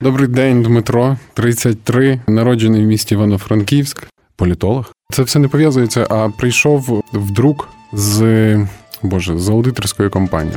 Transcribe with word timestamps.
Добрий 0.00 0.28
день, 0.28 0.62
Дмитро, 0.62 1.16
33, 1.34 2.20
народжений 2.26 2.84
в 2.84 2.86
місті 2.86 3.14
Івано-Франківськ, 3.14 4.06
політолог. 4.36 4.92
Це 5.12 5.22
все 5.22 5.38
не 5.38 5.48
пов'язується, 5.48 6.06
а 6.10 6.28
прийшов 6.28 7.02
в 7.12 7.30
друк 7.30 7.68
з 7.92 8.66
Боже, 9.02 9.38
з 9.38 9.48
аудиторської 9.48 10.10
компанії. 10.10 10.56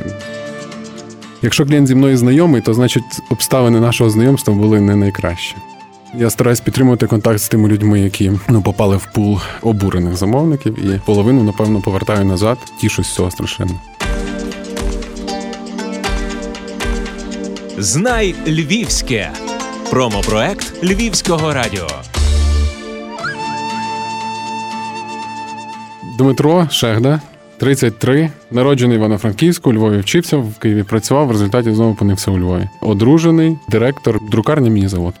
Якщо 1.42 1.66
клієнт 1.66 1.88
зі 1.88 1.94
мною 1.94 2.16
знайомий, 2.16 2.60
то 2.60 2.74
значить 2.74 3.22
обставини 3.30 3.80
нашого 3.80 4.10
знайомства 4.10 4.54
були 4.54 4.80
не 4.80 4.96
найкращі. 4.96 5.56
Я 6.14 6.30
стараюсь 6.30 6.60
підтримувати 6.60 7.06
контакт 7.06 7.38
з 7.38 7.48
тими 7.48 7.68
людьми, 7.68 8.00
які 8.00 8.32
ну 8.48 8.62
попали 8.62 8.96
в 8.96 9.08
пул 9.14 9.38
обурених 9.62 10.16
замовників, 10.16 10.78
і 10.84 11.00
половину, 11.04 11.42
напевно, 11.42 11.80
повертаю 11.80 12.24
назад. 12.24 12.58
Тішусь 12.80 13.06
з 13.06 13.14
цього 13.14 13.30
страшенно. 13.30 13.74
Знай 17.78 18.34
Львівське. 18.46 19.30
Промопроект 19.90 20.84
Львівського 20.84 21.54
радіо. 21.54 21.86
Дмитро 26.18 26.68
Шегда, 26.70 27.20
33, 27.58 28.30
народжений 28.50 28.96
Івано-Франківську, 28.96 29.72
Львові 29.72 29.98
вчився, 29.98 30.36
в 30.36 30.58
Києві 30.58 30.82
працював, 30.82 31.26
в 31.26 31.30
результаті 31.30 31.72
знову 31.72 31.92
опинився 31.92 32.30
у 32.30 32.38
Львові. 32.38 32.68
Одружений, 32.80 33.58
директор 33.68 34.18
друкарні 34.30 34.70
міні-завод. 34.70 35.14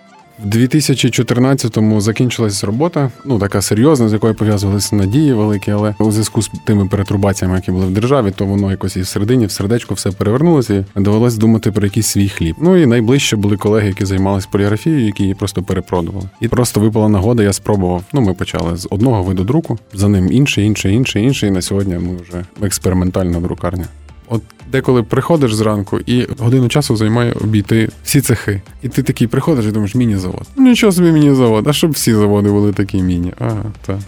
В 0.44 0.46
2014-му 0.46 2.00
закінчилась 2.00 2.64
робота, 2.64 3.10
ну 3.24 3.38
така 3.38 3.62
серйозна, 3.62 4.08
з 4.08 4.12
якою 4.12 4.34
пов'язувалися 4.34 4.96
надії 4.96 5.32
великі, 5.32 5.72
але 5.72 5.94
у 5.98 6.12
зв'язку 6.12 6.42
з 6.42 6.50
тими 6.66 6.86
перетрубаціями, 6.86 7.56
які 7.56 7.70
були 7.70 7.86
в 7.86 7.90
державі, 7.90 8.32
то 8.36 8.46
воно 8.46 8.70
якось 8.70 8.96
і 8.96 9.00
в 9.00 9.06
середині, 9.06 9.46
в 9.46 9.50
сердечку 9.50 9.94
все 9.94 10.10
перевернулося, 10.10 10.84
і 10.96 11.00
довелось 11.00 11.36
думати 11.36 11.72
про 11.72 11.84
якийсь 11.84 12.06
свій 12.06 12.28
хліб. 12.28 12.56
Ну 12.60 12.76
і 12.76 12.86
найближче 12.86 13.36
були 13.36 13.56
колеги, 13.56 13.88
які 13.88 14.04
займалися 14.04 14.48
поліграфією, 14.52 15.06
які 15.06 15.22
її 15.22 15.34
просто 15.34 15.62
перепродували. 15.62 16.28
І 16.40 16.48
просто 16.48 16.80
випала 16.80 17.08
нагода, 17.08 17.42
я 17.42 17.52
спробував. 17.52 18.04
Ну, 18.12 18.20
ми 18.20 18.34
почали 18.34 18.76
з 18.76 18.88
одного 18.90 19.22
виду 19.22 19.44
друку, 19.44 19.78
за 19.94 20.08
ним 20.08 20.32
інший, 20.32 20.66
інший, 20.66 20.94
інший, 20.94 21.24
інший. 21.24 21.48
І 21.48 21.52
на 21.52 21.62
сьогодні 21.62 21.94
ми 21.94 22.16
вже 22.16 22.44
експериментальна 22.62 23.40
друкарня. 23.40 23.84
От 24.28 24.42
деколи 24.72 25.02
приходиш 25.02 25.54
зранку 25.54 25.98
і 26.06 26.26
годину 26.38 26.68
часу 26.68 26.96
займає 26.96 27.32
обійти 27.32 27.88
всі 28.04 28.20
цехи. 28.20 28.62
І 28.82 28.88
ти 28.88 29.02
такий 29.02 29.26
приходиш 29.26 29.66
і 29.66 29.70
думаєш, 29.70 29.94
міні-завод. 29.94 30.42
Ну 30.56 30.62
нічого 30.62 30.92
собі 30.92 31.12
міні-завод, 31.12 31.66
а 31.66 31.72
щоб 31.72 31.90
всі 31.90 32.14
заводи 32.14 32.50
були 32.50 32.72
такі 32.72 33.02
міні. 33.02 33.32
Ага, 33.38 33.64
так. 33.86 33.98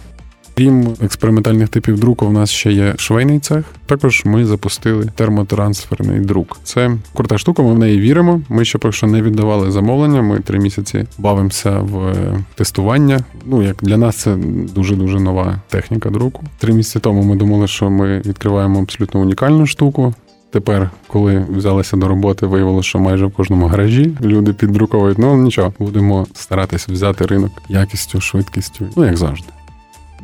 Крім 0.57 0.95
експериментальних 1.01 1.69
типів 1.69 1.99
друку, 1.99 2.25
у 2.25 2.31
нас 2.31 2.49
ще 2.49 2.71
є 2.71 2.93
швейний 2.97 3.39
цех. 3.39 3.65
Також 3.85 4.21
ми 4.25 4.45
запустили 4.45 5.09
термотрансферний 5.15 6.19
друк. 6.19 6.57
Це 6.63 6.91
крута 7.13 7.37
штука, 7.37 7.63
ми 7.63 7.73
в 7.73 7.79
неї 7.79 7.99
віримо. 7.99 8.41
Ми 8.49 8.65
ще 8.65 8.77
поки 8.77 8.91
що 8.91 9.07
не 9.07 9.21
віддавали 9.21 9.71
замовлення. 9.71 10.21
Ми 10.21 10.39
три 10.39 10.59
місяці 10.59 11.05
бавимося 11.17 11.79
в 11.79 12.15
тестування. 12.55 13.19
Ну 13.45 13.63
як 13.63 13.75
для 13.81 13.97
нас 13.97 14.15
це 14.15 14.35
дуже 14.75 14.95
дуже 14.95 15.19
нова 15.19 15.61
техніка 15.69 16.09
друку. 16.09 16.43
Три 16.59 16.73
місяці 16.73 16.99
тому 16.99 17.23
ми 17.23 17.35
думали, 17.35 17.67
що 17.67 17.89
ми 17.89 18.21
відкриваємо 18.25 18.79
абсолютно 18.79 19.21
унікальну 19.21 19.65
штуку. 19.65 20.13
Тепер, 20.51 20.89
коли 21.07 21.45
взялися 21.49 21.97
до 21.97 22.07
роботи, 22.07 22.45
виявилося, 22.45 22.89
що 22.89 22.99
майже 22.99 23.25
в 23.25 23.31
кожному 23.31 23.67
гаражі 23.67 24.17
люди 24.21 24.53
піддруковують. 24.53 25.17
Ну 25.17 25.37
нічого, 25.37 25.73
будемо 25.79 26.27
старатися 26.33 26.91
взяти 26.91 27.25
ринок 27.25 27.51
якістю, 27.69 28.21
швидкістю, 28.21 28.85
ну 28.95 29.05
як 29.05 29.17
завжди. 29.17 29.47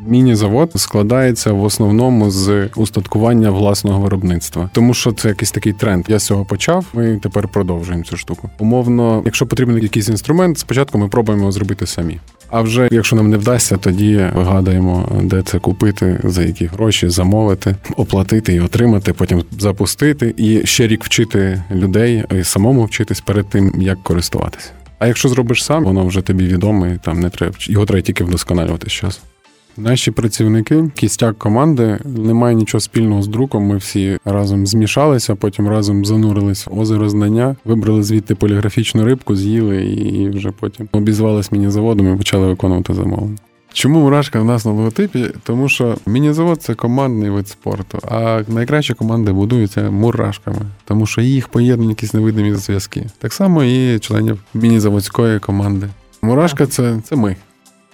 Міні-завод 0.08 0.72
складається 0.76 1.52
в 1.52 1.64
основному 1.64 2.32
з 2.32 2.70
устаткування 2.76 3.50
власного 3.52 4.00
виробництва, 4.00 4.70
тому 4.74 4.94
що 4.94 5.12
це 5.12 5.28
якийсь 5.30 5.52
такий 5.52 5.74
тренд. 5.74 6.06
Я 6.08 6.20
з 6.20 6.26
цього 6.26 6.46
почав. 6.46 6.86
Ми 6.94 7.20
тепер 7.24 7.48
продовжуємо 7.48 8.04
цю 8.04 8.18
штуку. 8.18 8.50
Умовно, 8.60 9.22
якщо 9.26 9.46
потрібен 9.48 9.78
якийсь 9.84 10.10
інструмент, 10.10 10.60
спочатку 10.60 10.98
ми 10.98 11.08
пробуємо 11.08 11.52
зробити 11.52 11.88
самі. 11.88 12.20
А 12.50 12.62
вже 12.62 12.88
якщо 12.92 13.16
нам 13.16 13.30
не 13.30 13.38
вдасться, 13.38 13.78
тоді 13.78 14.26
вигадуємо, 14.36 15.10
де 15.22 15.42
це 15.42 15.60
купити, 15.60 16.20
за 16.24 16.44
які 16.44 16.66
гроші 16.66 17.10
замовити, 17.10 17.76
оплатити 17.98 18.54
і 18.54 18.60
отримати, 18.60 19.14
потім 19.14 19.44
запустити 19.60 20.34
і 20.38 20.66
ще 20.66 20.88
рік 20.88 21.04
вчити 21.04 21.64
людей 21.72 22.24
і 22.40 22.44
самому 22.44 22.84
вчитись 22.84 23.22
перед 23.22 23.50
тим, 23.50 23.74
як 23.82 24.04
користуватися. 24.04 24.70
А 25.00 25.08
якщо 25.08 25.30
зробиш 25.30 25.64
сам, 25.66 25.84
воно 25.84 26.06
вже 26.06 26.22
тобі 26.22 26.44
відоме, 26.44 27.00
там 27.04 27.20
не 27.20 27.30
треба 27.30 27.56
його 27.60 27.86
треба 27.86 28.02
тільки 28.02 28.24
вдосконалювати 28.24 28.90
щось. 28.90 29.22
Наші 29.78 30.12
працівники, 30.12 30.92
кістяк 30.96 31.38
команди, 31.38 32.00
немає 32.06 32.56
нічого 32.56 32.82
спільного 32.82 33.22
з 33.22 33.28
друком. 33.28 33.64
Ми 33.64 33.78
всі 33.78 34.18
разом 34.26 34.68
змішалися, 34.68 35.36
потім 35.36 35.68
разом 35.68 36.06
занурились 36.06 36.68
в 36.68 36.80
озеро 36.80 37.10
знання, 37.10 37.56
вибрали 37.66 38.04
звідти 38.04 38.36
поліграфічну 38.36 39.06
рибку, 39.06 39.36
з'їли 39.36 39.84
і 39.86 40.30
вже 40.30 40.52
потім 40.52 40.90
обізвались 40.92 41.52
міні-заводом 41.52 42.14
і 42.14 42.18
почали 42.18 42.48
виконувати 42.48 42.94
замовлення. 42.94 43.38
Чому 43.74 44.00
мурашка 44.00 44.40
в 44.40 44.46
нас 44.46 44.66
на 44.66 44.72
логотипі? 44.72 45.26
Тому 45.44 45.70
що 45.70 45.98
міні-завод 46.06 46.62
це 46.62 46.76
командний 46.76 47.30
вид 47.30 47.48
спорту, 47.48 48.00
а 48.12 48.42
найкращі 48.48 48.94
команди 48.94 49.32
будуються 49.32 49.92
мурашками, 49.92 50.62
тому 50.86 51.06
що 51.06 51.22
їх 51.22 51.48
поєднують 51.48 51.90
якісь 51.90 52.14
невидимі 52.14 52.56
зв'язки. 52.56 53.06
Так 53.20 53.34
само 53.34 53.64
і 53.64 54.00
членів 54.00 54.40
міні-заводської 54.54 55.40
команди. 55.40 55.90
Мурашка 56.22 56.68
це, 56.68 57.00
це 57.04 57.16
ми. 57.16 57.36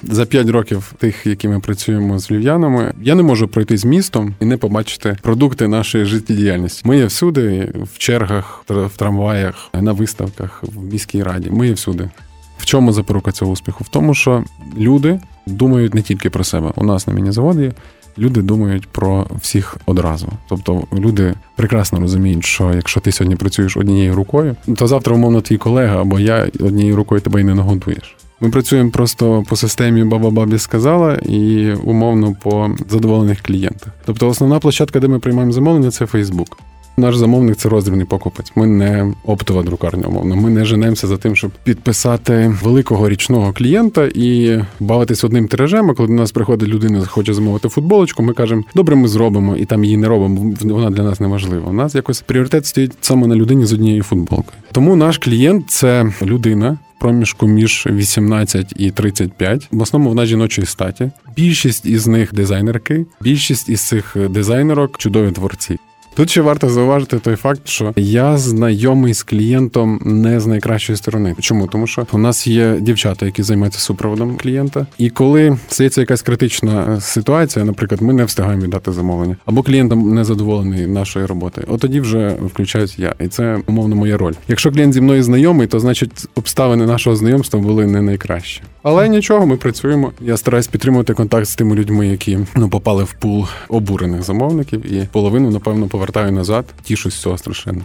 За 0.03 0.25
п'ять 0.25 0.49
років 0.49 0.93
тих, 0.97 1.27
які 1.27 1.47
ми 1.47 1.59
працюємо 1.59 2.19
з 2.19 2.31
львів'янами, 2.31 2.93
я 3.01 3.15
не 3.15 3.23
можу 3.23 3.47
пройти 3.47 3.77
з 3.77 3.85
містом 3.85 4.35
і 4.39 4.45
не 4.45 4.57
побачити 4.57 5.17
продукти 5.21 5.67
нашої 5.67 6.05
життєдіяльності. 6.05 6.81
Ми 6.85 6.97
є 6.97 7.05
всюди, 7.05 7.73
в 7.93 7.97
чергах, 7.97 8.63
в 8.69 8.97
трамваях, 8.97 9.69
на 9.73 9.91
виставках, 9.91 10.63
в 10.63 10.83
міській 10.83 11.23
раді. 11.23 11.49
Ми 11.51 11.67
є 11.67 11.73
всюди. 11.73 12.09
В 12.57 12.65
чому 12.65 12.91
запорука 12.91 13.31
цього 13.31 13.51
успіху? 13.51 13.83
В 13.83 13.87
тому, 13.89 14.13
що 14.13 14.43
люди 14.77 15.19
думають 15.45 15.93
не 15.93 16.01
тільки 16.01 16.29
про 16.29 16.43
себе. 16.43 16.71
У 16.75 16.83
нас 16.83 17.07
на 17.07 17.13
міні-заводі 17.13 17.71
люди 18.17 18.41
думають 18.41 18.87
про 18.87 19.27
всіх 19.41 19.77
одразу. 19.85 20.27
Тобто 20.49 20.83
люди 20.93 21.33
прекрасно 21.55 21.99
розуміють, 21.99 22.45
що 22.45 22.73
якщо 22.73 22.99
ти 22.99 23.11
сьогодні 23.11 23.35
працюєш 23.35 23.77
однією 23.77 24.15
рукою, 24.15 24.55
то 24.75 24.87
завтра, 24.87 25.15
умовно, 25.15 25.41
твій 25.41 25.57
колега 25.57 26.01
або 26.01 26.19
я 26.19 26.49
однією 26.59 26.95
рукою 26.95 27.21
тебе 27.21 27.41
й 27.41 27.43
не 27.43 27.55
нагодуєш. 27.55 28.15
Ми 28.41 28.49
працюємо 28.49 28.91
просто 28.91 29.43
по 29.49 29.55
системі 29.55 30.03
Баба 30.03 30.29
Бабі 30.29 30.59
сказала 30.59 31.13
і 31.15 31.73
умовно 31.73 32.35
по 32.43 32.69
задоволених 32.89 33.41
клієнтах. 33.41 33.93
Тобто, 34.05 34.27
основна 34.27 34.59
площадка, 34.59 34.99
де 34.99 35.07
ми 35.07 35.19
приймаємо 35.19 35.51
замовлення, 35.51 35.91
це 35.91 36.05
Фейсбук. 36.05 36.57
Наш 36.99 37.15
замовник 37.15 37.55
це 37.55 37.69
роздрібний 37.69 38.05
покупець. 38.05 38.51
Ми 38.55 38.67
не 38.67 39.13
оптова 39.25 39.63
друкарня, 39.63 40.07
умовно. 40.07 40.35
Ми 40.35 40.49
не 40.49 40.65
женемося 40.65 41.07
за 41.07 41.17
тим, 41.17 41.35
щоб 41.35 41.51
підписати 41.63 42.55
великого 42.63 43.09
річного 43.09 43.53
клієнта 43.53 44.09
і 44.15 44.59
бавитись 44.79 45.23
одним 45.23 45.47
тиражем. 45.47 45.91
А 45.91 45.93
коли 45.93 46.07
до 46.07 46.13
нас 46.13 46.31
приходить 46.31 46.69
людина, 46.69 47.05
хоче 47.05 47.33
замовити 47.33 47.69
футболочку, 47.69 48.23
ми 48.23 48.33
кажемо, 48.33 48.63
добре, 48.75 48.95
ми 48.95 49.07
зробимо, 49.07 49.57
і 49.57 49.65
там 49.65 49.83
її 49.83 49.97
не 49.97 50.07
робимо. 50.07 50.53
Вона 50.61 50.89
для 50.89 51.03
нас 51.03 51.19
не 51.19 51.27
важлива. 51.27 51.69
У 51.69 51.73
нас 51.73 51.95
якось 51.95 52.21
пріоритет 52.21 52.65
стоїть 52.65 52.91
саме 53.01 53.27
на 53.27 53.35
людині 53.35 53.65
з 53.65 53.73
однією 53.73 54.03
футболкою. 54.03 54.57
Тому 54.71 54.95
наш 54.95 55.17
клієнт 55.17 55.71
це 55.71 56.11
людина. 56.21 56.77
Проміжку 56.99 57.47
між 57.47 57.87
18 57.89 58.73
і 58.75 58.91
35. 58.91 59.67
в 59.71 59.81
основному 59.81 60.09
вона 60.09 60.25
жіночої 60.25 60.67
статі. 60.67 61.11
Більшість 61.35 61.85
із 61.85 62.07
них 62.07 62.33
дизайнерки, 62.33 63.05
більшість 63.21 63.69
із 63.69 63.81
цих 63.81 64.17
дизайнерок 64.29 64.97
чудові 64.97 65.31
творці. 65.31 65.77
Тут 66.17 66.29
ще 66.29 66.41
варто 66.41 66.69
зауважити 66.69 67.19
той 67.19 67.35
факт, 67.35 67.61
що 67.63 67.93
я 67.95 68.37
знайомий 68.37 69.13
з 69.13 69.23
клієнтом 69.23 70.01
не 70.05 70.39
з 70.39 70.47
найкращої 70.47 70.97
сторони. 70.97 71.35
Чому? 71.39 71.67
Тому 71.67 71.87
що 71.87 72.07
у 72.11 72.17
нас 72.17 72.47
є 72.47 72.77
дівчата, 72.79 73.25
які 73.25 73.43
займаються 73.43 73.79
супроводом 73.79 74.37
клієнта, 74.37 74.87
і 74.97 75.09
коли 75.09 75.57
стається 75.67 76.01
якась 76.01 76.21
критична 76.21 77.01
ситуація, 77.01 77.65
наприклад, 77.65 78.01
ми 78.01 78.13
не 78.13 78.25
встигаємо 78.25 78.63
віддати 78.63 78.91
замовлення, 78.91 79.35
або 79.45 79.63
клієнт 79.63 79.95
не 79.95 80.23
задоволений 80.23 80.87
нашою 80.87 81.27
роботою, 81.27 81.67
от 81.69 81.81
тоді 81.81 81.99
вже 81.99 82.29
включаюсь 82.29 82.99
я, 82.99 83.15
і 83.19 83.27
це 83.27 83.59
умовно 83.67 83.95
моя 83.95 84.17
роль. 84.17 84.33
Якщо 84.47 84.71
клієнт 84.71 84.93
зі 84.93 85.01
мною 85.01 85.23
знайомий, 85.23 85.67
то 85.67 85.79
значить 85.79 86.27
обставини 86.35 86.85
нашого 86.85 87.15
знайомства 87.15 87.59
були 87.59 87.87
не 87.87 88.01
найкращі. 88.01 88.61
Але 88.83 89.09
нічого, 89.09 89.45
ми 89.45 89.57
працюємо. 89.57 90.11
Я 90.21 90.37
стараюсь 90.37 90.67
підтримувати 90.67 91.13
контакт 91.13 91.45
з 91.45 91.55
тими 91.55 91.75
людьми, 91.75 92.07
які 92.07 92.39
ну 92.55 92.69
попали 92.69 93.03
в 93.03 93.13
пул 93.13 93.45
обурених 93.69 94.23
замовників, 94.23 94.93
і 94.93 95.07
половину, 95.11 95.51
напевно, 95.51 95.87
повертаю 96.07 96.31
назад. 96.31 96.65
Тішусь 96.83 97.13
з 97.13 97.17
цього 97.17 97.37
страшенно. 97.37 97.81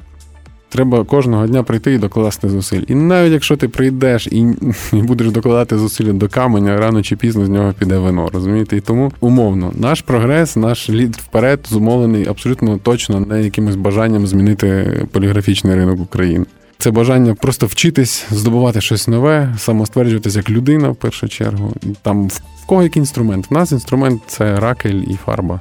Треба 0.69 1.04
кожного 1.04 1.46
дня 1.46 1.62
прийти 1.62 1.94
і 1.94 1.98
докласти 1.98 2.48
зусиль. 2.48 2.82
І 2.88 2.94
навіть 2.94 3.32
якщо 3.32 3.56
ти 3.56 3.69
прийдеш 3.69 4.26
і, 4.26 4.46
будеш 4.92 5.30
докладати 5.30 5.78
зусилля 5.78 6.12
до 6.12 6.28
каменя, 6.28 6.76
рано 6.76 7.02
чи 7.02 7.16
пізно 7.16 7.46
з 7.46 7.48
нього 7.48 7.74
піде 7.78 7.98
вино. 7.98 8.28
Розумієте? 8.32 8.76
І 8.76 8.80
тому 8.80 9.12
умовно 9.20 9.72
наш 9.74 10.00
прогрес, 10.02 10.56
наш 10.56 10.90
лід 10.90 11.16
вперед 11.16 11.60
зумовлений 11.70 12.26
абсолютно 12.28 12.78
точно 12.78 13.20
не 13.20 13.42
якимось 13.42 13.76
бажанням 13.76 14.26
змінити 14.26 15.06
поліграфічний 15.12 15.75
ринок 15.75 16.00
України. 16.00 16.46
Це 16.78 16.90
бажання 16.90 17.34
просто 17.34 17.66
вчитись, 17.66 18.26
здобувати 18.30 18.80
щось 18.80 19.08
нове, 19.08 19.54
самостверджуватись 19.58 20.36
як 20.36 20.50
людина 20.50 20.88
в 20.88 20.96
першу 20.96 21.28
чергу. 21.28 21.72
Там 22.02 22.28
в 22.28 22.66
кого 22.66 22.82
який 22.82 23.00
інструмент? 23.00 23.46
У 23.50 23.54
нас 23.54 23.72
інструмент 23.72 24.22
це 24.26 24.60
ракель 24.60 25.02
і 25.10 25.18
фарба. 25.25 25.60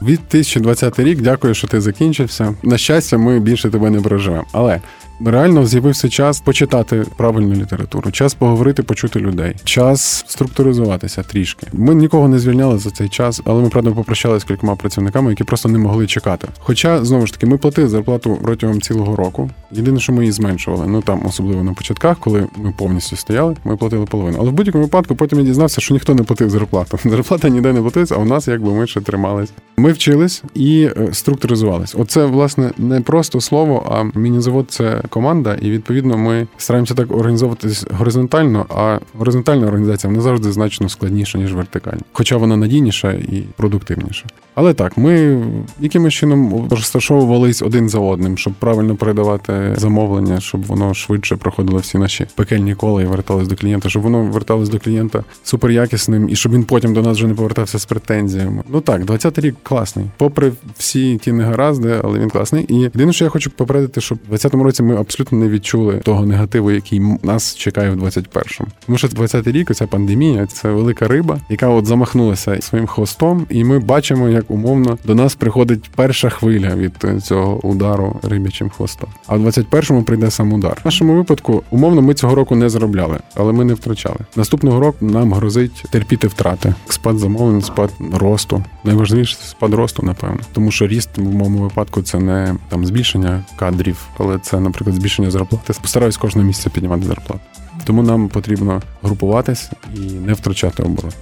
2020 0.00 0.98
рік, 0.98 1.22
дякую, 1.22 1.54
що 1.54 1.68
ти 1.68 1.80
закінчився. 1.80 2.54
На 2.62 2.78
щастя, 2.78 3.18
ми 3.18 3.40
більше 3.40 3.70
тебе 3.70 3.90
не 3.90 4.00
переживемо. 4.00 4.44
Але 4.52 4.80
Реально 5.24 5.66
з'явився 5.66 6.08
час 6.08 6.40
почитати 6.40 7.04
правильну 7.16 7.54
літературу, 7.54 8.10
час 8.10 8.34
поговорити, 8.34 8.82
почути 8.82 9.20
людей, 9.20 9.54
час 9.64 10.24
структуризуватися 10.28 11.22
трішки. 11.22 11.66
Ми 11.72 11.94
нікого 11.94 12.28
не 12.28 12.38
звільняли 12.38 12.78
за 12.78 12.90
цей 12.90 13.08
час, 13.08 13.40
але 13.44 13.62
ми 13.62 13.68
правда 13.68 13.90
попрощалися 13.90 14.40
з 14.40 14.48
кількома 14.48 14.76
працівниками, 14.76 15.30
які 15.30 15.44
просто 15.44 15.68
не 15.68 15.78
могли 15.78 16.06
чекати. 16.06 16.48
Хоча 16.58 17.04
знову 17.04 17.26
ж 17.26 17.32
таки 17.32 17.46
ми 17.46 17.58
платили 17.58 17.88
зарплату 17.88 18.38
протягом 18.42 18.80
цілого 18.80 19.16
року. 19.16 19.50
Єдине, 19.72 20.00
що 20.00 20.12
ми 20.12 20.22
її 20.22 20.32
зменшували. 20.32 20.86
Ну 20.86 21.02
там 21.02 21.26
особливо 21.26 21.64
на 21.64 21.72
початках, 21.72 22.18
коли 22.18 22.46
ми 22.56 22.72
повністю 22.76 23.16
стояли, 23.16 23.56
ми 23.64 23.76
платили 23.76 24.06
половину. 24.06 24.36
Але 24.40 24.50
в 24.50 24.52
будь-якому 24.52 24.84
випадку 24.84 25.14
потім 25.14 25.38
я 25.38 25.44
дізнався, 25.44 25.80
що 25.80 25.94
ніхто 25.94 26.14
не 26.14 26.22
платив 26.22 26.50
зарплату. 26.50 26.98
Зарплата 27.04 27.48
ніде 27.48 27.72
не 27.72 27.80
платилась, 27.80 28.12
а 28.12 28.16
у 28.16 28.24
нас 28.24 28.48
якби 28.48 28.72
ми 28.72 28.86
ще 28.86 29.00
тримались. 29.00 29.52
Ми 29.76 29.92
вчились 29.92 30.42
і 30.54 30.88
е, 30.96 31.08
структуризувались. 31.12 31.94
Оце 31.98 32.24
власне 32.24 32.70
не 32.78 33.00
просто 33.00 33.40
слово, 33.40 33.86
а 33.90 34.18
міні-завод 34.18 34.66
це 34.68 35.02
команда, 35.08 35.54
і 35.54 35.70
відповідно 35.70 36.18
ми 36.18 36.46
стараємося 36.56 36.94
так 36.94 37.12
організовуватись 37.12 37.86
горизонтально. 37.90 38.66
А 38.68 38.98
горизонтальна 39.18 39.66
організація 39.66 40.10
вона 40.10 40.22
завжди 40.22 40.52
значно 40.52 40.88
складніша 40.88 41.38
ніж 41.38 41.54
вертикальна, 41.54 42.00
хоча 42.12 42.36
вона 42.36 42.56
надійніша 42.56 43.12
і 43.12 43.44
продуктивніша. 43.56 44.26
Але 44.54 44.74
так, 44.74 44.98
ми 44.98 45.42
якимось 45.80 46.14
чином 46.14 46.68
розташовувались 46.70 47.62
один 47.62 47.88
за 47.88 47.98
одним, 47.98 48.38
щоб 48.38 48.52
правильно 48.52 48.96
передавати 48.96 49.59
замовлення, 49.76 50.40
щоб 50.40 50.66
воно 50.66 50.94
швидше 50.94 51.36
проходило 51.36 51.78
всі 51.78 51.98
наші 51.98 52.26
пекельні 52.34 52.74
кола 52.74 53.02
і 53.02 53.04
верталось 53.04 53.48
до 53.48 53.56
клієнта, 53.56 53.88
щоб 53.88 54.02
воно 54.02 54.22
верталось 54.22 54.68
до 54.68 54.78
клієнта 54.78 55.24
суперякісним, 55.44 56.28
і 56.28 56.36
щоб 56.36 56.52
він 56.52 56.64
потім 56.64 56.94
до 56.94 57.02
нас 57.02 57.16
вже 57.16 57.26
не 57.26 57.34
повертався 57.34 57.78
з 57.78 57.84
претензіями. 57.84 58.62
Ну 58.68 58.80
так, 58.80 59.02
20-й 59.02 59.40
рік 59.40 59.56
класний, 59.62 60.06
попри 60.16 60.52
всі 60.78 61.18
ті 61.18 61.32
негаразди, 61.32 62.00
але 62.04 62.18
він 62.18 62.30
класний. 62.30 62.66
І 62.68 62.74
єдине, 62.74 63.12
що 63.12 63.24
я 63.24 63.30
хочу 63.30 63.50
попередити, 63.50 64.00
щоб 64.00 64.18
в 64.28 64.34
20-му 64.34 64.64
році 64.64 64.82
ми 64.82 64.96
абсолютно 64.96 65.38
не 65.38 65.48
відчули 65.48 66.00
того 66.04 66.26
негативу, 66.26 66.70
який 66.70 67.00
нас 67.22 67.56
чекає 67.56 67.90
в 67.90 68.04
21-му. 68.04 68.66
Тому 68.86 68.98
що 68.98 69.08
20-й 69.08 69.52
рік, 69.52 69.70
оця 69.70 69.86
пандемія, 69.86 70.46
це 70.46 70.70
велика 70.70 71.08
риба, 71.08 71.40
яка 71.48 71.68
от 71.68 71.86
замахнулася 71.86 72.60
своїм 72.60 72.86
хвостом, 72.86 73.46
і 73.50 73.64
ми 73.64 73.78
бачимо, 73.78 74.28
як 74.28 74.50
умовно 74.50 74.98
до 75.04 75.14
нас 75.14 75.34
приходить 75.34 75.90
перша 75.94 76.30
хвиля 76.30 76.74
від 76.74 77.22
цього 77.22 77.66
удару 77.66 78.20
рибячим 78.22 78.70
хвостом. 78.70 79.08
А 79.26 79.36
в 79.36 79.40
21-му 79.50 80.02
прийде 80.02 80.30
сам 80.30 80.52
удар. 80.52 80.78
В 80.82 80.86
нашому 80.86 81.14
випадку, 81.14 81.62
умовно, 81.70 82.02
ми 82.02 82.14
цього 82.14 82.34
року 82.34 82.56
не 82.56 82.68
заробляли, 82.68 83.18
але 83.34 83.52
ми 83.52 83.64
не 83.64 83.74
втрачали. 83.74 84.18
Наступного 84.36 84.80
року 84.80 84.98
нам 85.00 85.32
грозить 85.32 85.84
терпіти 85.90 86.26
втрати, 86.26 86.74
спад 86.88 87.18
замовлень, 87.18 87.62
спад 87.62 87.90
росту. 88.12 88.64
Найважливіше 88.84 89.36
спад 89.44 89.74
росту, 89.74 90.02
напевно, 90.02 90.38
тому 90.52 90.70
що 90.70 90.86
ріст 90.86 91.10
в 91.16 91.22
моєму 91.22 91.58
випадку 91.58 92.02
це 92.02 92.18
не 92.18 92.56
там 92.68 92.86
збільшення 92.86 93.44
кадрів, 93.56 93.96
але 94.18 94.38
це, 94.38 94.60
наприклад, 94.60 94.96
збільшення 94.96 95.30
зарплати. 95.30 95.72
Постараюсь 95.82 96.16
кожного 96.16 96.46
місяця 96.46 96.70
піднімати 96.70 97.04
зарплату. 97.04 97.40
Тому 97.84 98.02
нам 98.02 98.28
потрібно 98.28 98.82
групуватись 99.02 99.70
і 99.94 99.98
не 100.00 100.32
втрачати 100.32 100.82
оборот. 100.82 101.14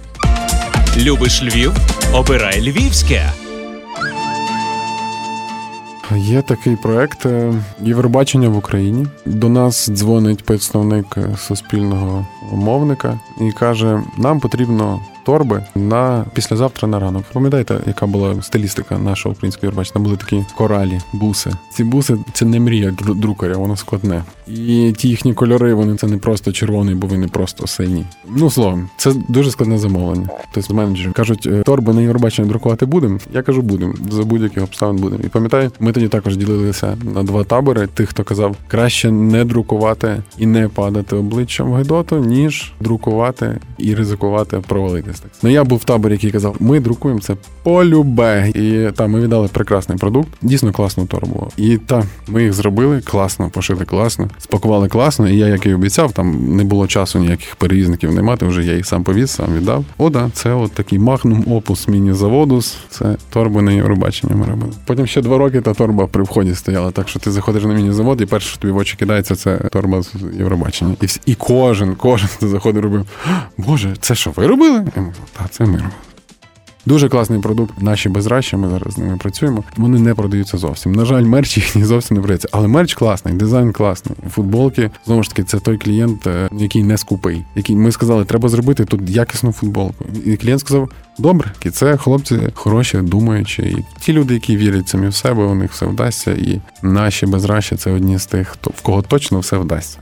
Любиш 0.97 1.43
Львів? 1.43 1.71
Обирай 2.13 2.61
Львівське. 2.61 3.33
Є 6.17 6.41
такий 6.41 6.75
проект 6.75 7.25
е, 7.25 7.53
Євробачення 7.81 8.49
в 8.49 8.57
Україні. 8.57 9.07
До 9.25 9.49
нас 9.49 9.89
дзвонить 9.91 10.43
представник 10.43 11.17
е, 11.17 11.37
суспільного 11.37 12.25
мовника 12.51 13.19
і 13.41 13.51
каже: 13.51 14.01
нам 14.17 14.39
потрібно 14.39 14.99
торби 15.23 15.63
на 15.75 16.25
післязавтра 16.33 16.87
на 16.87 16.99
ранок. 16.99 17.23
Пам'ятаєте, 17.33 17.79
яка 17.87 18.05
була 18.05 18.41
стилістика 18.41 18.97
нашого 18.97 19.35
українського 19.35 19.65
Євробачення? 19.65 20.03
Були 20.03 20.17
такі 20.17 20.45
коралі, 20.57 20.99
буси. 21.13 21.51
Ці 21.71 21.83
буси 21.83 22.17
це 22.33 22.45
не 22.45 22.59
мрія 22.59 22.95
друкаря, 23.15 23.57
воно 23.57 23.77
складне. 23.77 24.23
І 24.47 24.93
ті 24.97 25.09
їхні 25.09 25.33
кольори, 25.33 25.73
вони 25.73 25.95
це 25.95 26.07
не 26.07 26.17
просто 26.17 26.51
червоний, 26.51 26.95
бо 26.95 27.07
вони 27.07 27.27
просто 27.27 27.67
сині. 27.67 28.05
Ну 28.35 28.49
словом, 28.49 28.89
це 28.97 29.13
дуже 29.27 29.51
складне 29.51 29.77
замовлення. 29.77 30.29
Тобто 30.51 30.73
менеджери 30.73 31.11
кажуть, 31.11 31.47
«Е, 31.51 31.63
торби 31.65 31.93
на 31.93 32.01
Євробачення 32.01 32.47
друкувати 32.47 32.85
будемо. 32.85 33.19
Я 33.33 33.41
кажу, 33.41 33.61
будемо 33.61 33.93
за 34.11 34.23
будь-яких 34.23 34.63
обставин 34.63 34.97
будемо. 34.97 35.23
І 35.23 35.27
пам'ятаю, 35.27 35.71
ми 35.79 35.91
тоді 35.91 36.07
також 36.07 36.37
ділилися 36.37 36.97
на 37.03 37.23
два 37.23 37.43
табори. 37.43 37.87
Тих, 37.87 38.09
хто 38.09 38.23
казав, 38.23 38.55
краще 38.67 39.11
не 39.11 39.45
друкувати 39.45 40.23
і 40.37 40.45
не 40.45 40.67
падати 40.67 41.15
обличчям 41.15 41.71
в 41.71 41.75
Гедоту, 41.75 42.19
ніж 42.19 42.73
друкувати 42.79 43.57
і 43.77 43.95
ризикувати 43.95 44.61
провалитись. 44.67 45.08
Так 45.11 45.31
ну 45.43 45.49
я 45.49 45.63
був 45.63 45.77
в 45.77 45.83
таборі, 45.83 46.11
який 46.11 46.31
казав, 46.31 46.55
ми 46.59 46.79
друкуємо 46.79 47.21
це 47.21 47.35
полюбе. 47.63 48.51
І 48.55 48.91
та 48.95 49.07
ми 49.07 49.21
віддали 49.21 49.47
прекрасний 49.47 49.97
продукт, 49.97 50.29
дійсно 50.41 50.71
класну 50.71 51.05
торбу. 51.05 51.47
І 51.57 51.77
та 51.77 52.03
ми 52.27 52.43
їх 52.43 52.53
зробили 52.53 53.01
класно, 53.01 53.49
пошили 53.49 53.85
класно, 53.85 54.29
спакували 54.39 54.87
класно. 54.87 55.29
І 55.29 55.37
я, 55.37 55.47
як 55.47 55.65
і 55.65 55.73
обіцяв, 55.73 56.11
там 56.11 56.55
не 56.55 56.63
було 56.63 56.87
часу 56.87 57.19
ніяких 57.19 57.55
перевізників 57.55 58.13
не 58.13 58.21
мати. 58.21 58.45
Вже 58.45 58.63
я 58.63 58.75
їх 58.75 58.85
сам 58.85 59.03
повіз, 59.03 59.31
сам 59.31 59.53
віддав. 59.53 59.85
О, 59.97 60.09
да, 60.09 60.29
це 60.33 60.53
от 60.53 60.71
такий 60.71 60.99
магнум 60.99 61.45
опус 61.51 61.87
міні-заводус. 61.87 62.77
Це 62.89 63.15
торби 63.29 63.61
на 63.61 63.71
Євробачення 63.71 64.35
ми 64.35 64.45
робили. 64.45 64.73
Потім 64.85 65.07
ще 65.07 65.21
два 65.21 65.37
роки 65.37 65.61
та 65.61 65.73
торба 65.73 66.07
при 66.07 66.23
вході 66.23 66.55
стояла. 66.55 66.91
Так 66.91 67.09
що 67.09 67.19
ти 67.19 67.31
заходиш 67.31 67.63
на 67.63 67.73
міні-завод, 67.73 68.21
і 68.21 68.25
перше, 68.25 68.49
що 68.49 68.57
тобі 68.57 68.73
в 68.73 68.77
очі 68.77 68.97
кидається, 68.97 69.35
це 69.35 69.57
торба 69.57 70.01
з 70.01 70.13
Євробачення. 70.37 70.95
І 71.01 71.05
всі, 71.05 71.21
і 71.25 71.35
кожен, 71.35 71.95
кожен 71.95 72.27
хто 72.27 72.47
заходив, 72.47 72.83
робив. 72.83 73.05
Боже, 73.57 73.95
це 73.99 74.15
що 74.15 74.31
ви 74.35 74.47
робили? 74.47 74.85
Так, 75.37 75.51
це 75.51 75.65
ми 75.65 75.71
робили. 75.71 75.91
Дуже 76.85 77.09
класний 77.09 77.39
продукт. 77.39 77.81
Наші 77.81 78.09
безращі, 78.09 78.57
ми 78.57 78.69
зараз 78.69 78.93
з 78.93 78.97
ними 78.97 79.17
працюємо. 79.17 79.63
Вони 79.77 79.99
не 79.99 80.13
продаються 80.13 80.57
зовсім. 80.57 80.91
На 80.91 81.05
жаль, 81.05 81.23
мерч 81.23 81.57
їхній 81.57 81.83
зовсім 81.83 82.15
не 82.15 82.21
продається. 82.21 82.47
Але 82.51 82.67
мерч 82.67 82.93
класний, 82.93 83.33
дизайн 83.33 83.73
класний. 83.73 84.17
Футболки 84.29 84.91
знову 85.05 85.23
ж 85.23 85.29
таки, 85.29 85.43
це 85.43 85.59
той 85.59 85.77
клієнт, 85.77 86.27
е, 86.27 86.49
який 86.51 86.83
не 86.83 86.97
скупий. 86.97 87.45
Який 87.55 87.75
ми 87.75 87.91
сказали, 87.91 88.25
треба 88.25 88.49
зробити 88.49 88.85
тут 88.85 89.09
якісну 89.09 89.51
футболку. 89.51 90.05
І 90.25 90.37
клієнт 90.37 90.61
сказав: 90.61 90.89
добре, 91.17 91.51
і 91.65 91.69
це 91.69 91.97
хлопці 91.97 92.39
хороші, 92.53 92.97
думаючі. 92.97 93.61
І 93.61 93.85
ті 93.99 94.13
люди, 94.13 94.33
які 94.33 94.57
вірять 94.57 94.89
самі 94.89 95.07
в 95.07 95.15
себе, 95.15 95.43
у 95.43 95.55
них 95.55 95.71
все 95.71 95.85
вдасться. 95.85 96.31
І 96.31 96.61
наші 96.81 97.25
безращі 97.25 97.75
це 97.75 97.91
одні 97.91 98.19
з 98.19 98.25
тих, 98.25 98.47
хто 98.47 98.69
в 98.69 98.81
кого 98.81 99.01
точно 99.01 99.39
все 99.39 99.57
вдасться. 99.57 99.99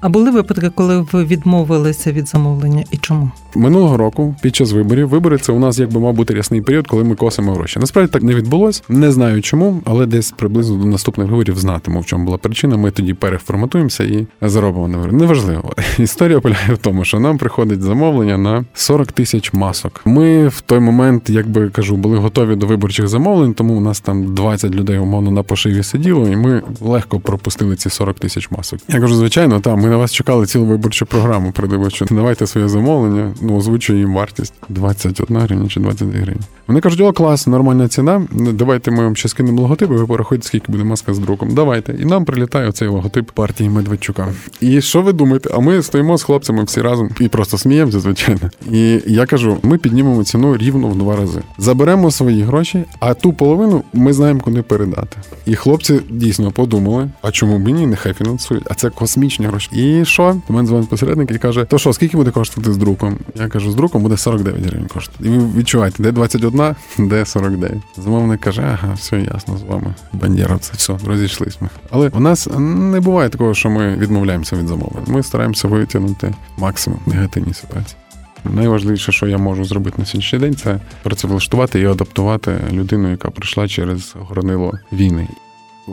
А 0.00 0.08
були 0.08 0.30
випадки, 0.30 0.70
коли 0.74 1.06
ви 1.12 1.24
відмовилися 1.24 2.12
від 2.12 2.28
замовлення, 2.28 2.84
і 2.90 2.96
чому? 2.96 3.30
Минулого 3.54 3.96
року, 3.96 4.36
під 4.42 4.56
час 4.56 4.72
виборів, 4.72 5.08
вибори 5.08 5.38
це 5.38 5.52
у 5.52 5.58
нас 5.58 5.78
якби 5.78 6.00
мав 6.00 6.14
бути 6.14 6.34
рясний 6.34 6.60
період, 6.60 6.86
коли 6.86 7.04
ми 7.04 7.14
косимо 7.14 7.52
гроші. 7.52 7.78
Насправді 7.78 8.12
так 8.12 8.22
не 8.22 8.34
відбулось. 8.34 8.82
Не 8.88 9.12
знаю 9.12 9.42
чому, 9.42 9.80
але 9.84 10.06
десь 10.06 10.30
приблизно 10.30 10.76
до 10.76 10.84
наступних 10.84 11.28
виборів 11.28 11.58
знатиму, 11.58 12.00
в 12.00 12.06
чому 12.06 12.24
була 12.24 12.38
причина. 12.38 12.76
Ми 12.76 12.90
тоді 12.90 13.14
переформатуємося 13.14 14.04
і 14.04 14.26
заробимо 14.42 14.88
на. 14.88 15.06
Неважливо. 15.06 15.72
Історія 15.98 16.40
полягає 16.40 16.74
в 16.74 16.78
тому, 16.78 17.04
що 17.04 17.20
нам 17.20 17.38
приходить 17.38 17.82
замовлення 17.82 18.38
на 18.38 18.64
40 18.74 19.12
тисяч 19.12 19.52
масок. 19.52 20.00
Ми 20.04 20.48
в 20.48 20.60
той 20.60 20.80
момент, 20.80 21.30
якби 21.30 21.70
кажу, 21.70 21.96
були 21.96 22.18
готові 22.18 22.56
до 22.56 22.66
виборчих 22.66 23.08
замовлень, 23.08 23.54
тому 23.54 23.74
у 23.74 23.80
нас 23.80 24.00
там 24.00 24.34
20 24.34 24.74
людей 24.74 24.98
умовно 24.98 25.30
на 25.30 25.42
пошиві 25.42 25.82
сиділо, 25.82 26.28
і 26.28 26.36
ми 26.36 26.62
легко 26.80 27.20
пропустили 27.20 27.76
ці 27.76 27.90
40 27.90 28.18
тисяч 28.18 28.50
масок. 28.50 28.80
Я 28.88 29.00
кажу, 29.00 29.14
звичайно, 29.14 29.60
там 29.60 29.87
ми 29.88 29.92
на 29.92 29.98
вас 29.98 30.12
чекали 30.12 30.46
цілу 30.46 30.64
виборчу 30.64 31.06
програму 31.06 31.52
передвиборчу. 31.52 32.06
Давайте 32.10 32.46
своє 32.46 32.68
замовлення, 32.68 33.34
ну 33.42 33.56
озвучує 33.56 33.98
їм 33.98 34.14
вартість 34.14 34.54
21 34.68 35.36
гривня 35.36 35.68
чи 35.68 35.80
22 35.80 36.20
гривні. 36.20 36.42
Вони 36.66 36.80
кажуть, 36.80 37.00
о, 37.00 37.12
клас, 37.12 37.46
нормальна 37.46 37.88
ціна. 37.88 38.26
Давайте 38.32 38.90
ми 38.90 39.04
вам 39.04 39.16
ще 39.16 39.28
скинемо 39.28 39.62
логотип, 39.62 39.90
і 39.90 39.94
ви 39.94 40.06
порахуєте, 40.06 40.46
скільки 40.46 40.72
буде 40.72 40.84
маска 40.84 41.14
з 41.14 41.18
друком. 41.18 41.54
Давайте. 41.54 41.92
І 41.92 42.04
нам 42.04 42.24
прилітає 42.24 42.68
оцей 42.68 42.88
логотип 42.88 43.30
партії 43.30 43.70
Медведчука. 43.70 44.28
І 44.60 44.80
що 44.80 45.02
ви 45.02 45.12
думаєте? 45.12 45.50
А 45.54 45.58
ми 45.58 45.82
стоїмо 45.82 46.18
з 46.18 46.22
хлопцями 46.22 46.64
всі 46.64 46.80
разом 46.80 47.10
і 47.20 47.28
просто 47.28 47.58
сміємося, 47.58 48.00
звичайно. 48.00 48.50
І 48.72 49.00
я 49.06 49.26
кажу: 49.26 49.56
ми 49.62 49.78
піднімемо 49.78 50.24
ціну 50.24 50.56
рівно 50.56 50.88
в 50.88 50.98
два 50.98 51.16
рази. 51.16 51.40
Заберемо 51.58 52.10
свої 52.10 52.42
гроші, 52.42 52.84
а 53.00 53.14
ту 53.14 53.32
половину 53.32 53.82
ми 53.92 54.12
знаємо, 54.12 54.40
куди 54.40 54.62
передати. 54.62 55.16
І 55.46 55.54
хлопці 55.54 56.00
дійсно 56.10 56.50
подумали: 56.50 57.10
а 57.22 57.30
чому 57.30 57.58
б 57.58 57.68
ні? 57.68 57.86
Нехай 57.86 58.12
фінансують. 58.12 58.64
А 58.70 58.74
це 58.74 58.90
космічні 58.90 59.46
гроші. 59.46 59.70
І 59.78 60.04
що? 60.04 60.36
До 60.48 60.54
мене 60.54 60.68
дзвонить 60.68 60.88
посередник 60.88 61.30
і 61.30 61.38
каже: 61.38 61.64
То 61.64 61.78
що, 61.78 61.92
скільки 61.92 62.16
буде 62.16 62.30
коштувати 62.30 62.72
з 62.72 62.76
друком? 62.76 63.18
Я 63.34 63.48
кажу, 63.48 63.70
з 63.70 63.74
друком 63.74 64.02
буде 64.02 64.16
49 64.16 64.62
гривень 64.62 64.86
коштувати. 64.86 65.28
І 65.28 65.30
ви 65.30 65.58
відчуваєте, 65.58 66.02
де 66.02 66.12
21, 66.12 66.74
де 66.98 67.24
49. 67.24 67.72
Замовник 67.96 68.40
каже, 68.40 68.62
ага, 68.62 68.94
все 68.94 69.20
ясно 69.20 69.58
з 69.58 69.62
вами. 69.62 69.94
Бандєровці, 70.12 70.72
все, 70.76 70.96
розійшлись 71.06 71.60
ми. 71.60 71.68
Але 71.90 72.08
у 72.08 72.20
нас 72.20 72.48
не 72.58 73.00
буває 73.00 73.28
такого, 73.28 73.54
що 73.54 73.70
ми 73.70 73.96
відмовляємося 73.96 74.56
від 74.56 74.68
замовлень. 74.68 75.04
Ми 75.06 75.22
стараємося 75.22 75.68
витягнути 75.68 76.34
максимум 76.56 77.00
негативні 77.06 77.54
ситуації. 77.54 77.96
Найважливіше, 78.44 79.12
що 79.12 79.26
я 79.26 79.38
можу 79.38 79.64
зробити 79.64 79.96
на 79.98 80.04
сьогоднішній 80.04 80.38
день, 80.38 80.56
це 80.56 80.80
працевлаштувати 81.02 81.80
і 81.80 81.86
адаптувати 81.86 82.56
людину, 82.72 83.10
яка 83.10 83.30
прийшла 83.30 83.68
через 83.68 84.14
горнило 84.28 84.72
війни. 84.92 85.28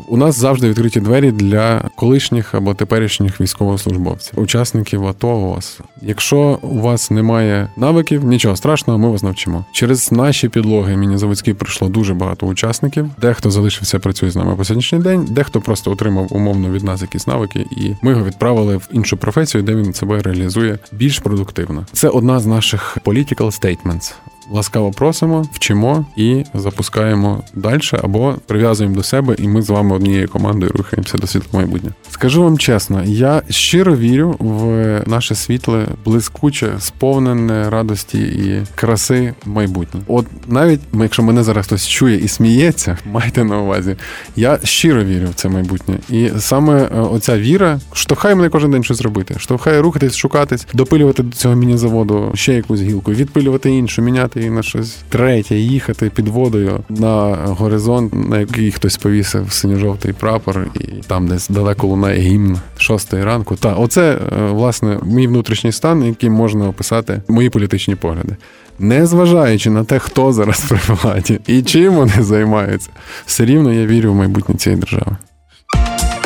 У 0.07 0.17
нас 0.17 0.39
завжди 0.39 0.69
відкриті 0.69 1.03
двері 1.03 1.31
для 1.31 1.89
колишніх 1.95 2.55
або 2.55 2.73
теперішніх 2.73 3.41
військовослужбовців, 3.41 4.39
учасників 4.39 5.07
АТО 5.07 5.27
ООС. 5.27 5.79
Якщо 6.01 6.59
у 6.61 6.79
вас 6.79 7.11
немає 7.11 7.69
навиків, 7.77 8.23
нічого 8.23 8.55
страшного, 8.55 8.99
ми 8.99 9.09
вас 9.09 9.23
навчимо. 9.23 9.65
Через 9.71 10.11
наші 10.11 10.49
підлоги 10.49 10.97
міні-заводські 10.97 11.53
прийшло 11.53 11.87
дуже 11.89 12.13
багато 12.13 12.47
учасників. 12.47 13.09
Дехто 13.21 13.51
залишився, 13.51 13.99
працює 13.99 14.31
з 14.31 14.35
нами 14.35 14.55
по 14.55 14.63
сьогоднішній 14.65 14.99
день, 14.99 15.27
дехто 15.31 15.61
просто 15.61 15.91
отримав 15.91 16.27
умовно 16.29 16.69
від 16.69 16.83
нас 16.83 17.01
якісь 17.01 17.27
навики, 17.27 17.65
і 17.71 17.95
ми 18.01 18.11
його 18.11 18.23
відправили 18.23 18.77
в 18.77 18.87
іншу 18.91 19.17
професію, 19.17 19.63
де 19.63 19.75
він 19.75 19.93
себе 19.93 20.21
реалізує 20.21 20.79
більш 20.91 21.19
продуктивно. 21.19 21.85
Це 21.91 22.09
одна 22.09 22.39
з 22.39 22.45
наших 22.45 22.97
political 23.05 23.61
statements. 23.61 24.13
Ласкаво 24.51 24.91
просимо, 24.91 25.45
вчимо 25.53 26.05
і 26.15 26.43
запускаємо 26.53 27.43
далі 27.53 27.81
або 28.03 28.35
прив'язуємо 28.45 28.95
до 28.95 29.03
себе, 29.03 29.35
і 29.39 29.47
ми 29.47 29.61
з 29.61 29.69
вами 29.69 29.95
однією 29.95 30.29
командою 30.29 30.71
рухаємося 30.75 31.17
до 31.17 31.27
світлого 31.27 31.57
майбутнього. 31.57 31.95
Скажу 32.09 32.43
вам 32.43 32.57
чесно, 32.57 33.03
я 33.03 33.41
щиро 33.49 33.95
вірю 33.95 34.35
в 34.39 35.01
наше 35.07 35.35
світле, 35.35 35.87
блискуче, 36.05 36.73
сповнене 36.79 37.69
радості 37.69 38.19
і 38.19 38.63
краси 38.75 39.33
майбутнє. 39.45 40.01
От 40.07 40.25
навіть 40.47 40.81
якщо 40.93 41.23
мене 41.23 41.43
зараз 41.43 41.65
хтось 41.65 41.87
чує 41.87 42.17
і 42.17 42.27
сміється, 42.27 42.97
майте 43.05 43.43
на 43.43 43.61
увазі, 43.61 43.95
я 44.35 44.59
щиро 44.63 45.03
вірю 45.03 45.27
в 45.27 45.33
це 45.33 45.49
майбутнє. 45.49 45.95
І 46.09 46.29
саме 46.39 46.83
е, 46.83 46.99
оця 46.99 47.37
віра 47.37 47.79
штовхає 47.93 48.35
мене 48.35 48.49
кожен 48.49 48.71
день 48.71 48.83
щось 48.83 49.01
робити, 49.01 49.35
штовхає 49.37 49.81
рухатись, 49.81 50.15
шукатись, 50.15 50.67
допилювати 50.73 51.23
до 51.23 51.35
цього 51.35 51.55
міні-заводу 51.55 52.31
ще 52.33 52.53
якусь 52.53 52.81
гілку, 52.81 53.11
відпилювати 53.11 53.69
іншу, 53.69 54.01
міняти 54.01 54.34
її 54.39 54.51
на 54.51 54.63
щось 54.63 54.97
третє, 55.09 55.55
їхати 55.55 56.09
під 56.09 56.27
водою 56.27 56.79
на 56.89 57.35
горизонт, 57.35 58.29
на 58.29 58.39
який 58.39 58.71
хтось 58.71 58.97
повісив 58.97 59.51
синьо-жовтий 59.51 60.13
прапор, 60.13 60.67
і 60.75 60.87
там 61.07 61.27
десь 61.27 61.49
далеко 61.49 61.87
лунає 61.87 62.19
гімн 62.19 62.59
шостої 62.77 63.23
ранку. 63.23 63.55
Та 63.55 63.73
оце 63.73 64.13
е, 64.13 64.45
власне 64.51 64.99
мій 65.03 65.27
внутрішній 65.27 65.71
стан, 65.71 66.03
яким 66.03 66.33
можна 66.33 66.67
описати 66.67 67.21
мої 67.27 67.49
політичні 67.49 67.95
погляди. 67.95 68.35
Не 68.79 69.05
зважаючи 69.05 69.69
на 69.69 69.83
те, 69.83 69.99
хто 69.99 70.33
зараз 70.33 70.59
при 70.69 70.79
владі 70.95 71.39
і 71.47 71.61
чим 71.61 71.93
вони 71.93 72.23
займаються, 72.23 72.89
все 73.25 73.45
рівно 73.45 73.73
я 73.73 73.85
вірю 73.85 74.11
в 74.11 74.15
майбутнє 74.15 74.55
цієї 74.55 74.81
держави. 74.81 75.17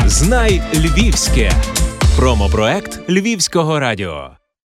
Знай 0.05 0.61
Львівське. 0.73 1.51
Промопроект 2.17 2.99
Львівського 3.09 3.79
радіо. 3.79 4.38